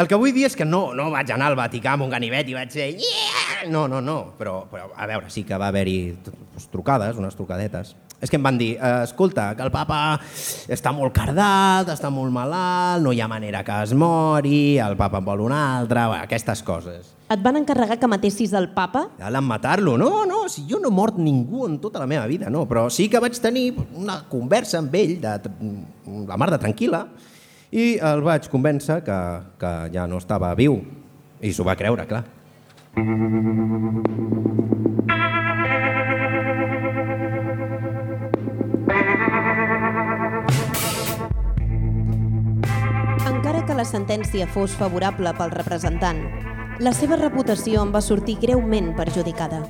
El 0.00 0.08
que 0.08 0.16
vull 0.16 0.32
dir 0.32 0.46
és 0.46 0.54
que 0.56 0.64
no, 0.64 0.94
no 0.96 1.10
vaig 1.12 1.30
anar 1.34 1.50
al 1.50 1.58
Vaticà 1.58 1.92
amb 1.92 2.06
un 2.06 2.12
ganivet 2.12 2.48
i 2.48 2.54
vaig 2.56 2.70
dir... 2.72 2.86
Yeah! 3.02 3.66
No, 3.68 3.84
no, 3.90 4.00
no, 4.00 4.32
però, 4.38 4.62
però 4.70 4.88
a 4.96 5.08
veure, 5.10 5.28
sí 5.28 5.42
que 5.44 5.58
va 5.60 5.68
haver-hi 5.68 5.98
trucades, 6.72 7.18
unes 7.20 7.36
trucadetes. 7.36 7.92
És 8.20 8.28
que 8.28 8.36
em 8.36 8.44
van 8.44 8.58
dir, 8.60 8.74
eh, 8.76 9.04
escolta, 9.04 9.54
que 9.56 9.64
el 9.64 9.70
papa 9.72 10.20
està 10.68 10.92
molt 10.92 11.14
cardat, 11.16 11.88
està 11.88 12.10
molt 12.12 12.32
malalt, 12.32 13.02
no 13.02 13.14
hi 13.16 13.20
ha 13.20 13.28
manera 13.28 13.64
que 13.64 13.78
es 13.82 13.94
mori, 13.96 14.76
el 14.78 14.96
papa 14.96 15.18
en 15.18 15.24
vol 15.24 15.46
un 15.46 15.54
altre, 15.56 16.04
bueno, 16.06 16.24
aquestes 16.28 16.62
coses. 16.62 17.14
Et 17.30 17.40
van 17.40 17.56
encarregar 17.60 17.96
que 18.02 18.08
matessis 18.10 18.52
el 18.58 18.72
papa? 18.74 19.04
Cal 19.16 19.38
matar-lo. 19.46 19.96
No, 19.96 20.26
no, 20.26 20.48
si 20.50 20.66
jo 20.68 20.80
no 20.82 20.90
he 20.90 20.92
mort 20.92 21.16
ningú 21.16 21.64
en 21.68 21.78
tota 21.78 22.02
la 22.02 22.08
meva 22.10 22.26
vida, 22.26 22.50
no, 22.50 22.66
però 22.68 22.88
sí 22.90 23.08
que 23.08 23.20
vaig 23.22 23.38
tenir 23.40 23.70
una 23.94 24.24
conversa 24.28 24.80
amb 24.82 24.94
ell, 24.98 25.16
de, 25.22 25.36
la 26.26 26.36
mar 26.36 26.50
de 26.50 26.58
tranquil·la, 26.58 27.04
i 27.70 27.94
el 28.02 28.24
vaig 28.26 28.50
convèncer 28.50 28.98
que, 29.06 29.18
que 29.62 29.72
ja 29.94 30.08
no 30.10 30.18
estava 30.18 30.50
viu. 30.58 30.80
I 31.40 31.54
s'ho 31.54 31.64
va 31.64 31.78
creure, 31.78 32.04
clar. 32.10 32.24
La 43.80 43.86
sentència 43.88 44.44
fos 44.44 44.74
favorable 44.76 45.30
pel 45.38 45.52
representant, 45.54 46.18
la 46.84 46.90
seva 46.92 47.16
reputació 47.16 47.80
en 47.80 47.94
va 47.94 48.02
sortir 48.04 48.34
greument 48.42 48.90
perjudicada. 48.96 49.62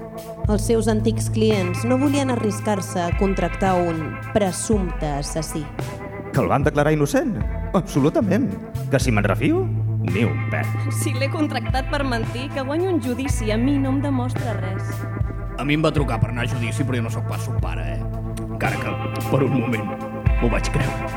Els 0.51 0.65
seus 0.67 0.89
antics 0.91 1.29
clients 1.31 1.85
no 1.87 1.99
volien 2.01 2.33
arriscar-se 2.35 2.99
a 3.05 3.13
contractar 3.21 3.77
un 3.79 4.17
presumpte 4.35 5.07
assassí. 5.21 5.63
Que 6.33 6.43
el 6.43 6.51
van 6.51 6.67
declarar 6.67 6.95
innocent? 6.97 7.37
Absolutament. 7.79 8.51
Que 8.91 8.99
si 8.99 9.15
me'n 9.15 9.27
refio? 9.27 9.63
Ni 10.11 10.25
un 10.27 10.43
pet. 10.51 10.67
Si 10.99 11.15
l'he 11.15 11.31
contractat 11.31 11.91
per 11.93 12.03
mentir, 12.03 12.49
que 12.55 12.67
guanyi 12.67 12.91
un 12.91 12.99
judici, 13.05 13.53
a 13.55 13.59
mi 13.61 13.77
no 13.79 13.95
em 13.95 14.01
demostra 14.03 14.57
res. 14.59 14.91
A 15.59 15.67
mi 15.67 15.79
em 15.79 15.85
va 15.87 15.95
trucar 15.95 16.19
per 16.23 16.33
anar 16.33 16.49
a 16.49 16.51
judici, 16.51 16.83
però 16.83 16.99
jo 16.99 17.07
no 17.07 17.15
sóc 17.15 17.31
pas 17.31 17.47
son 17.47 17.63
pare, 17.63 17.93
eh? 17.95 18.01
Encara 18.49 18.81
que, 18.81 19.27
per 19.29 19.45
un 19.47 19.55
moment, 19.61 19.93
m'ho 20.41 20.51
vaig 20.51 20.73
creure. 20.75 21.13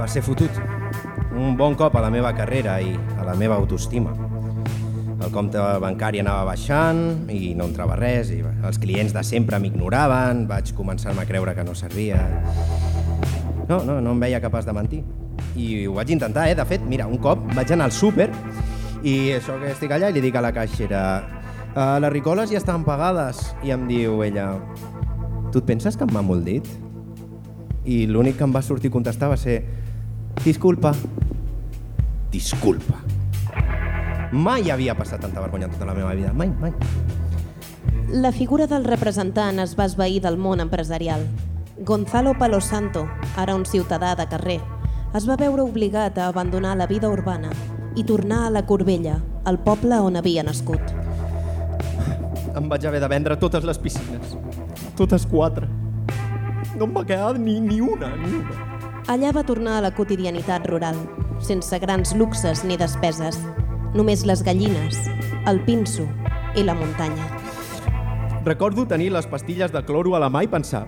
Va 0.00 0.10
ser 0.10 0.24
fotut. 0.26 0.83
Un 1.34 1.56
bon 1.56 1.74
cop 1.74 1.96
a 1.96 2.00
la 2.02 2.10
meva 2.14 2.32
carrera 2.36 2.76
i 2.80 2.92
a 3.18 3.24
la 3.26 3.34
meva 3.34 3.56
autoestima. 3.58 4.12
El 5.24 5.30
compte 5.32 5.58
bancari 5.82 6.20
anava 6.20 6.44
baixant 6.50 7.30
i 7.32 7.54
no 7.58 7.66
entrava 7.70 7.96
res, 7.98 8.30
i 8.34 8.40
els 8.44 8.78
clients 8.78 9.14
de 9.14 9.22
sempre 9.26 9.58
m'ignoraven, 9.62 10.44
vaig 10.50 10.72
començar-me 10.76 11.22
a 11.22 11.26
creure 11.28 11.54
que 11.56 11.64
no 11.64 11.74
servia. 11.74 12.20
No, 13.68 13.80
no, 13.86 14.00
no 14.04 14.12
em 14.12 14.20
veia 14.20 14.40
capaç 14.44 14.66
de 14.68 14.74
mentir. 14.76 15.02
I 15.56 15.86
ho 15.88 15.94
vaig 15.96 16.10
intentar, 16.14 16.48
eh? 16.50 16.54
De 16.58 16.64
fet, 16.68 16.82
mira, 16.86 17.06
un 17.10 17.18
cop 17.22 17.42
vaig 17.54 17.72
anar 17.72 17.88
al 17.88 17.94
súper 17.94 18.28
i 19.04 19.32
això 19.36 19.56
que 19.60 19.72
estic 19.72 19.92
allà 19.94 20.10
i 20.10 20.16
li 20.16 20.22
dic 20.24 20.36
a 20.36 20.42
la 20.44 20.52
caixera 20.56 21.00
"Eh, 21.74 21.98
les 22.00 22.12
ricoles 22.12 22.50
ja 22.50 22.58
estan 22.58 22.84
pagades 22.84 23.54
i 23.62 23.70
em 23.74 23.86
diu 23.88 24.22
ella 24.24 24.54
tu 25.52 25.58
et 25.58 25.64
penses 25.66 25.96
que 25.96 26.04
em 26.04 26.10
va 26.14 26.22
molt 26.22 26.44
dit? 26.44 26.66
I 27.84 28.06
l'únic 28.06 28.38
que 28.38 28.44
em 28.44 28.52
va 28.54 28.62
sortir 28.62 28.90
contestar 28.90 29.28
va 29.28 29.36
ser 29.36 29.62
disculpa. 30.42 30.94
Disculpa. 32.32 32.98
Mai 34.32 34.70
havia 34.70 34.96
passat 34.98 35.20
tanta 35.22 35.40
vergonya 35.40 35.68
en 35.68 35.74
tota 35.76 35.86
la 35.86 35.94
meva 35.94 36.14
vida, 36.14 36.32
mai, 36.32 36.48
mai. 36.48 36.72
La 38.10 38.32
figura 38.32 38.66
del 38.66 38.84
representant 38.84 39.60
es 39.62 39.76
va 39.78 39.86
esvair 39.86 40.20
del 40.24 40.36
món 40.36 40.60
empresarial. 40.60 41.22
Gonzalo 41.86 42.34
Palo 42.38 42.60
Santo, 42.60 43.06
ara 43.36 43.54
un 43.54 43.64
ciutadà 43.66 44.14
de 44.18 44.26
carrer, 44.26 44.60
es 45.14 45.28
va 45.28 45.38
veure 45.38 45.62
obligat 45.62 46.18
a 46.18 46.28
abandonar 46.28 46.76
la 46.76 46.86
vida 46.90 47.08
urbana 47.08 47.50
i 47.94 48.02
tornar 48.02 48.46
a 48.46 48.50
la 48.50 48.64
Corbella, 48.66 49.20
el 49.46 49.58
poble 49.62 50.00
on 50.02 50.18
havia 50.18 50.42
nascut. 50.42 50.82
Em 52.54 52.68
vaig 52.70 52.86
haver 52.86 53.00
de 53.02 53.08
vendre 53.10 53.36
totes 53.38 53.64
les 53.66 53.78
piscines. 53.78 54.34
Totes 54.98 55.26
quatre. 55.26 55.70
No 56.74 56.88
em 56.88 56.94
va 56.94 57.06
quedar 57.06 57.36
ni, 57.38 57.60
ni 57.60 57.80
una, 57.80 58.10
ni 58.16 58.40
una. 58.42 58.73
Allà 59.06 59.30
va 59.36 59.44
tornar 59.44 59.78
a 59.78 59.84
la 59.84 59.94
quotidianitat 59.94 60.66
rural. 60.66 60.96
sense 61.40 61.78
grans 61.78 62.14
luxes 62.14 62.64
ni 62.64 62.76
despeses. 62.76 63.36
Només 63.94 64.24
les 64.24 64.42
gallines, 64.42 64.96
el 65.46 65.60
pinso 65.64 66.06
i 66.56 66.62
la 66.62 66.74
muntanya. 66.74 67.26
Recordo 68.44 68.86
tenir 68.86 69.10
les 69.12 69.26
pastilles 69.26 69.72
de 69.72 69.82
cloro 69.84 70.14
a 70.16 70.18
la 70.18 70.30
mà 70.30 70.44
i 70.44 70.48
pensar 70.48 70.86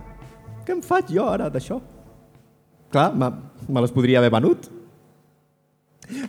què 0.66 0.74
em 0.74 0.82
faig 0.82 1.12
jo 1.14 1.28
ara 1.30 1.46
d'això? 1.52 1.78
Clar, 2.90 3.12
me, 3.14 3.30
me 3.68 3.82
les 3.84 3.94
podria 3.94 4.18
haver 4.18 4.32
venut. 4.34 4.66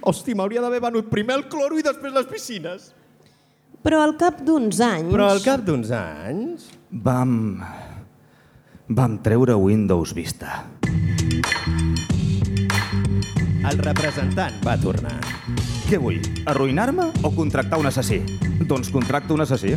Hosti, 0.02 0.36
m'hauria 0.38 0.62
d'haver 0.62 0.82
venut 0.84 1.10
primer 1.10 1.40
el 1.40 1.48
cloro 1.50 1.78
i 1.78 1.86
després 1.86 2.14
les 2.14 2.30
piscines. 2.30 2.92
Però 3.82 4.04
al 4.04 4.14
cap 4.20 4.44
d'uns 4.46 4.82
anys... 4.82 5.10
Però 5.14 5.30
al 5.32 5.42
cap 5.46 5.66
d'uns 5.66 5.90
anys... 5.94 6.70
Vam... 6.92 7.34
Vam 8.88 9.18
treure 9.26 9.58
Windows 9.60 10.14
Vista. 10.16 10.62
El 13.68 13.82
representant 13.84 14.56
va 14.64 14.78
tornar. 14.80 15.18
Què 15.90 15.98
vull? 16.00 16.22
Arruïnar-me 16.48 17.10
o 17.28 17.32
contractar 17.36 17.80
un 17.82 17.90
assassí? 17.90 18.22
Doncs 18.64 18.88
contracto 18.94 19.36
un 19.36 19.44
assassí. 19.44 19.74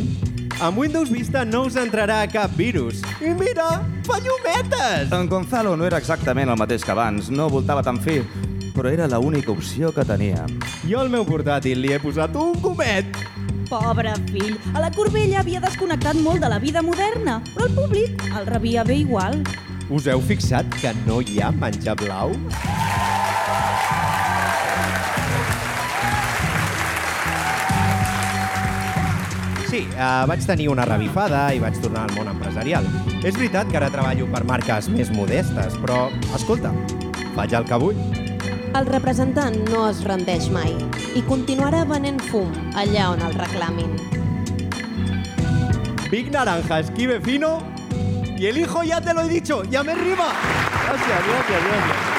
Amb 0.62 0.78
Windows 0.78 1.11
Vista 1.11 1.42
no 1.44 1.64
us 1.66 1.75
entrarà 1.80 2.20
cap 2.30 2.54
virus. 2.54 3.00
I 3.18 3.32
mira, 3.35 3.80
fa 4.06 4.20
llumetes! 4.23 5.11
En 5.11 5.26
Gonzalo 5.26 5.73
no 5.75 5.88
era 5.88 5.99
exactament 5.99 6.52
el 6.52 6.59
mateix 6.61 6.85
que 6.87 6.92
abans, 6.94 7.32
no 7.35 7.49
voltava 7.50 7.82
tan 7.82 7.99
fi, 8.04 8.20
però 8.76 8.92
era 8.92 9.09
l'única 9.11 9.50
opció 9.50 9.90
que 9.97 10.04
teníem. 10.06 10.61
Jo 10.85 11.00
al 11.02 11.11
meu 11.11 11.26
portàtil 11.26 11.82
li 11.82 11.90
he 11.97 11.99
posat 12.02 12.37
un 12.38 12.61
comet. 12.62 13.11
Pobre 13.70 14.12
fill, 14.30 14.54
a 14.75 14.85
la 14.85 14.92
Corbella 14.94 15.40
havia 15.42 15.62
desconnectat 15.64 16.20
molt 16.23 16.44
de 16.44 16.52
la 16.52 16.61
vida 16.62 16.82
moderna, 16.82 17.40
però 17.56 17.66
el 17.66 17.75
públic 17.75 18.23
el 18.30 18.47
rebia 18.47 18.87
bé 18.87 19.00
igual. 19.02 19.42
Us 19.90 20.06
heu 20.06 20.23
fixat 20.23 20.68
que 20.78 20.94
no 21.09 21.18
hi 21.25 21.40
ha 21.42 21.50
menjar 21.50 21.97
blau? 21.99 22.37
Sí, 29.70 29.84
uh, 29.94 30.26
vaig 30.26 30.40
tenir 30.42 30.66
una 30.72 30.82
revifada 30.82 31.44
i 31.54 31.60
vaig 31.62 31.76
tornar 31.78 32.08
al 32.08 32.14
món 32.16 32.26
empresarial. 32.32 32.88
És 33.22 33.36
veritat 33.36 33.68
que 33.70 33.78
ara 33.78 33.90
treballo 33.94 34.26
per 34.32 34.42
marques 34.48 34.88
més 34.90 35.12
modestes, 35.14 35.76
però, 35.78 36.08
escolta, 36.34 36.72
faig 37.36 37.54
el 37.54 37.68
que 37.68 37.78
vull. 37.78 38.00
El 38.74 38.90
representant 38.90 39.54
no 39.70 39.84
es 39.86 40.02
rendeix 40.06 40.50
mai 40.50 40.74
i 41.14 41.22
continuarà 41.30 41.84
venent 41.86 42.18
fum 42.32 42.50
allà 42.74 43.12
on 43.14 43.22
el 43.28 43.38
reclamin. 43.38 43.94
Big 46.10 46.34
Naranja, 46.34 46.80
esquive 46.80 47.20
fino 47.20 47.60
y 48.36 48.46
el 48.46 48.58
hijo 48.58 48.82
ya 48.82 49.00
te 49.00 49.14
lo 49.14 49.22
he 49.22 49.28
dicho, 49.28 49.62
ya 49.70 49.84
me 49.84 49.92
arriba. 49.92 50.32
Gracias, 50.84 51.26
gracias, 51.28 51.62
gracias. 51.62 52.09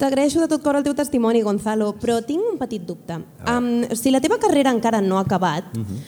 T'agraeixo 0.00 0.40
de 0.40 0.48
tot 0.48 0.62
cor 0.64 0.78
el 0.78 0.84
teu 0.86 0.94
testimoni, 0.96 1.42
Gonzalo, 1.44 1.90
però 2.00 2.22
tinc 2.24 2.40
un 2.54 2.56
petit 2.60 2.86
dubte. 2.88 3.18
Um, 3.44 3.84
si 3.92 4.08
la 4.08 4.22
teva 4.24 4.38
carrera 4.40 4.72
encara 4.72 5.02
no 5.04 5.18
ha 5.18 5.26
acabat, 5.26 5.76
uh 5.76 5.80
-huh. 5.80 5.98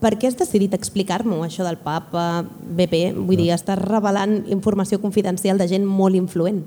per 0.00 0.16
què 0.18 0.26
has 0.26 0.36
decidit 0.36 0.74
explicar-m'ho, 0.74 1.44
això 1.44 1.62
del 1.62 1.78
papa, 1.78 2.42
BP? 2.42 3.14
Vull 3.14 3.36
dir, 3.36 3.52
estàs 3.54 3.78
revelant 3.78 4.44
informació 4.48 5.00
confidencial 5.00 5.58
de 5.58 5.68
gent 5.68 5.84
molt 5.84 6.16
influent. 6.16 6.64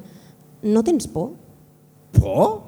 No 0.61 0.83
tens 0.83 1.07
por? 1.07 1.31
Por? 2.13 2.63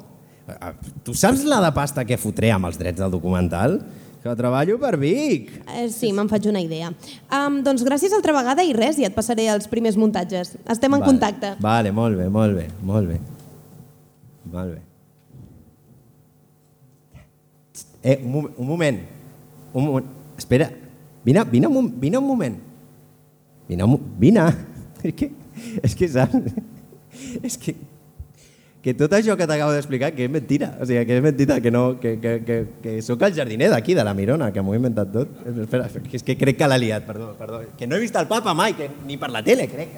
Eh, 0.47 0.73
Tu 1.03 1.13
saps 1.13 1.43
la 1.45 1.61
de 1.61 1.71
pasta 1.71 2.03
que 2.03 2.17
fotré 2.17 2.51
amb 2.51 2.65
els 2.65 2.77
drets 2.77 2.99
del 2.99 3.11
documental? 3.11 3.85
Que 4.21 4.35
treballo 4.35 4.79
per 4.79 4.97
Vic. 4.97 5.51
Eh, 5.67 5.89
sí, 5.89 6.11
me'n 6.11 6.27
faig 6.27 6.47
una 6.47 6.59
idea. 6.59 6.91
Um, 7.31 7.61
doncs 7.61 7.83
gràcies 7.83 8.11
altra 8.11 8.33
vegada 8.33 8.63
i 8.63 8.73
res, 8.73 8.97
ja 8.97 9.05
et 9.05 9.15
passaré 9.15 9.47
els 9.47 9.67
primers 9.67 9.95
muntatges. 9.95 10.57
Estem 10.67 10.93
en 10.93 10.99
Vale. 10.99 11.05
contacte. 11.05 11.55
Vale, 11.59 11.91
molt 11.91 12.17
bé, 12.17 12.27
molt 12.27 12.55
bé, 12.55 12.67
molt 12.81 13.07
bé. 13.07 13.34
Molt 14.55 14.75
bé. 14.75 14.81
Eh, 18.05 18.21
un, 18.23 18.51
un 18.55 18.67
moment. 18.67 19.01
Un 19.73 19.83
moment. 19.83 20.05
Espera. 20.37 20.69
Vine, 21.25 21.43
vine, 21.51 21.67
un, 21.67 21.89
vine 21.99 22.17
un 22.17 22.27
moment. 22.27 22.55
Vine, 23.67 23.89
vine. 24.19 24.45
És 25.05 25.13
que, 25.13 25.27
és 25.85 25.93
que 25.93 26.07
saps? 26.09 26.55
És 27.45 27.57
que, 27.61 27.75
que 28.81 28.93
tot 28.97 29.13
això 29.17 29.35
que 29.37 29.45
t'acabo 29.45 29.73
d'explicar 29.75 30.11
que 30.15 30.25
és 30.25 30.31
mentira. 30.31 30.71
O 30.81 30.87
sigui, 30.87 31.03
que 31.05 31.17
és 31.19 31.23
mentida, 31.23 31.59
que, 31.61 31.71
no, 31.73 31.83
que, 32.01 32.15
que, 32.21 32.33
que, 32.45 32.57
que 32.81 32.95
sóc 33.05 33.21
el 33.27 33.35
jardiner 33.37 33.69
d'aquí, 33.73 33.93
de 33.97 34.05
la 34.05 34.15
Mirona, 34.17 34.51
que 34.53 34.63
m'ho 34.65 34.73
he 34.73 34.79
inventat 34.81 35.13
tot. 35.13 35.31
Espera, 35.51 35.89
és 36.13 36.25
que 36.25 36.37
crec 36.37 36.57
que 36.61 36.69
l'ha 36.69 36.79
liat, 36.81 37.05
perdó, 37.05 37.31
perdó. 37.37 37.61
Que 37.77 37.89
no 37.89 37.97
he 37.97 38.03
vist 38.05 38.17
el 38.21 38.29
papa 38.31 38.53
mai, 38.57 38.77
que 38.77 38.89
ni 39.05 39.17
per 39.21 39.31
la 39.33 39.43
tele, 39.45 39.69
crec 39.71 39.97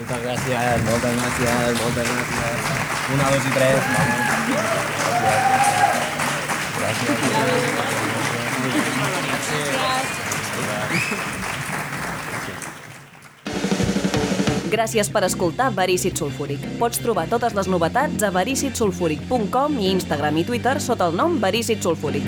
Moltes 0.00 0.22
gràcies, 0.24 0.84
moltes 0.86 1.12
gràcies, 1.12 1.74
moltes 1.76 2.06
gràcies. 2.08 2.60
Una, 3.12 3.24
dos 3.34 3.44
i 3.44 3.50
tres. 3.52 3.80
Gràcies 14.70 15.10
per 15.12 15.24
escoltar 15.28 15.68
Verícid 15.76 16.16
Sulfúric. 16.16 16.64
Pots 16.80 17.04
trobar 17.04 17.28
totes 17.28 17.52
les 17.58 17.68
novetats 17.68 18.24
a 18.24 18.32
vericitsulfúric.com 18.32 19.78
i 19.84 19.92
Instagram 19.92 20.40
i 20.40 20.48
Twitter 20.48 20.78
sota 20.80 21.12
el 21.12 21.20
nom 21.20 21.36
Verícid 21.44 21.84
Sulfúric. 21.84 22.24